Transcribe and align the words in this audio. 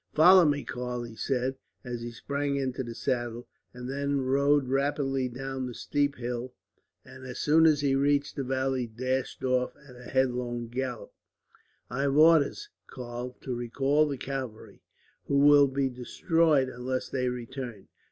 "Follow 0.15 0.45
me, 0.47 0.63
Karl," 0.63 1.03
he 1.03 1.15
said, 1.15 1.57
as 1.83 2.01
he 2.01 2.09
sprang 2.09 2.55
into 2.55 2.83
the 2.83 2.95
saddle; 2.95 3.47
and 3.71 3.87
then 3.87 4.19
rode 4.21 4.67
rapidly 4.67 5.29
down 5.29 5.67
the 5.67 5.75
steep 5.75 6.15
hill 6.15 6.55
and, 7.05 7.23
as 7.27 7.37
soon 7.37 7.67
as 7.67 7.81
he 7.81 7.93
reached 7.93 8.35
the 8.35 8.43
valley, 8.43 8.87
dashed 8.87 9.43
off 9.43 9.75
at 9.87 9.95
a 9.95 10.05
headlong 10.09 10.69
gallop. 10.69 11.13
"I 11.87 12.01
have 12.01 12.17
orders, 12.17 12.69
Karl, 12.87 13.33
to 13.41 13.53
recall 13.53 14.07
the 14.07 14.17
cavalry, 14.17 14.81
who 15.25 15.37
will 15.37 15.67
be 15.67 15.87
destroyed 15.87 16.67
unless 16.67 17.07
they 17.07 17.29
return. 17.29 17.87